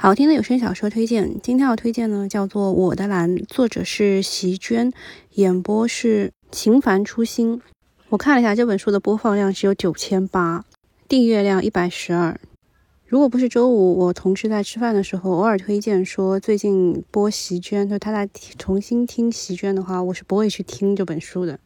[0.00, 4.92] 好听的有声小说推荐，今天要推荐呢，叫做《我的蓝》，作者是席娟，
[5.32, 7.60] 演播是秦凡初心。
[8.10, 10.64] 我看了一下这本书的播放量只有九千八，
[11.08, 12.38] 订阅量一百十二。
[13.08, 21.58] 如果不是周五，我同事在吃饭的时候偶尔推荐说最近播席娟，就他在重新听席娟的话，我是不会去听这本书的。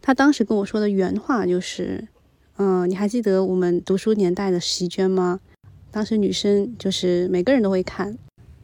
[0.00, 2.06] 他当时跟我说的原话就是
[2.56, 5.40] ：“嗯，你还记得我们读书年代的席娟吗？”
[5.90, 8.16] 当时女生就是每个人都会看。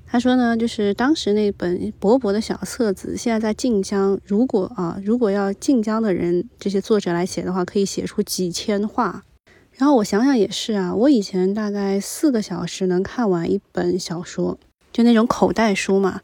[0.08, 9.24] 他说呢，就是当时那本薄薄的小册子，现在在晋江，如果啊，如果要晋江的人这些作者来写的话，可以写出几千话。
[9.72, 14.56] 然后我想想也是啊，我以前大概四个小时能看完一本小说，
[14.92, 16.20] 就那种口袋书嘛。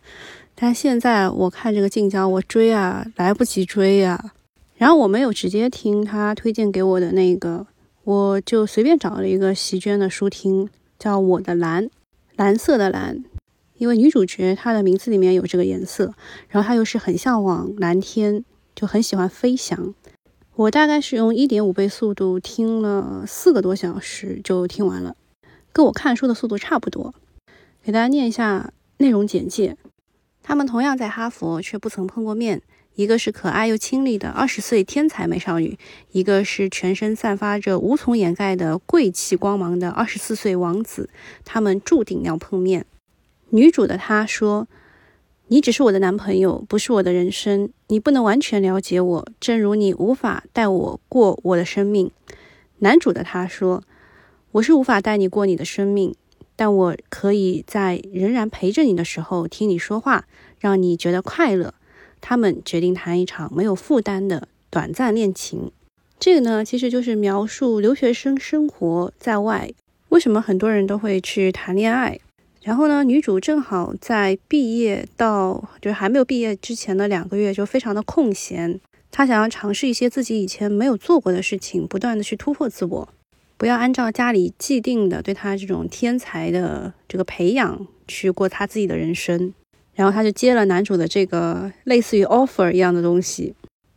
[0.55, 4.33] 但现在我看这个晋江，我追啊来不及追呀。
[4.77, 7.67] 然后我没有直接听他推荐给我的那个，
[8.05, 10.71] 我就随便找了一个席绢的书听。
[11.03, 11.91] 叫我的蓝，
[12.37, 13.25] 蓝色的蓝，
[13.77, 16.15] 因为女主角她的名字里面有这个颜色，
[16.49, 18.45] 然后她又是很向往蓝天，
[18.77, 19.97] 就很喜欢飞翔。
[20.55, 25.17] 我大概是用一点五倍速度听了四个多小时就听完了，
[25.73, 27.13] 跟我看书的速度差不多。
[27.83, 29.77] 给大家念一下内容简介：
[30.41, 32.63] 他们同样在哈佛，却不曾碰过面。
[32.95, 35.79] 一个是可爱又清丽的二十岁天才美少女，
[36.11, 41.09] 一个是全身散发着无从掩盖的贵气光芒的二十四岁王子。
[41.45, 42.85] 他们注定要碰面。
[43.49, 44.69] 女主的她说
[45.49, 47.71] ：“你只是我的男朋友，不是我的人生。
[47.89, 52.11] 你不能完全了解我，正如你无法带我过我的生命。”
[52.81, 53.83] 男主的他说
[54.53, 56.15] ：“我是无法带你过你的生命，
[56.57, 60.27] 但我可以在仍然陪着你的时候听你说话，
[60.59, 61.73] 让你觉得快乐。”
[62.23, 65.71] 他们决定谈一场没有负担的短暂恋情。
[66.19, 69.71] 这个呢，其实就是描述留学生生活在外，
[70.09, 72.19] 为什么很多人都会去谈恋爱。
[72.63, 78.79] 然后呢，女主正好在毕业到就是还没有毕业之前的两个月就非常的空闲，
[79.11, 83.09] 她想要尝试一些自己以前没有做过的事情，不断的去突破自我，
[83.57, 89.53] 不要按照家里既定的对她这种天才的这个培养去过她自己的人生。
[89.95, 93.55] 然后他就接了男主的这个类似于 offer 一样的东西。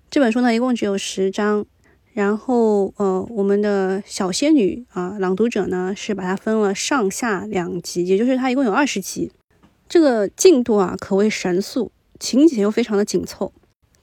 [0.09, 1.65] 这本书呢，一共只有十章。
[2.13, 9.33] 然后，呃，我们的小仙女啊，朗读者呢是把它分了上下两集，也就是它一共有二十集。
[9.89, 13.51] 这个进度啊，可谓神速，情节又非常的紧凑。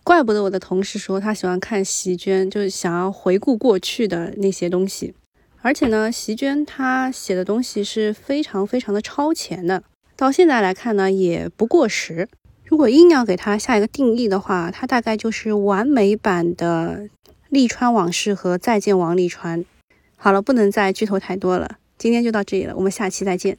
[0.05, 5.15] 怪不得我的同事说他喜欢看席娟，就是想要回顾过去的那些东西。
[5.63, 9.83] 而且呢，席娟她写的东西是非常非常的超前的。
[10.17, 12.29] 到现在来看呢，也不过时。
[12.65, 17.01] 如果硬要给它下一个定义的话，它大概就是完美版的
[17.49, 19.61] 《利川往事》和《再见王沥川》。
[20.17, 23.59] 好了，不能再剧透太多了，今天就到这里了，我们下期再见。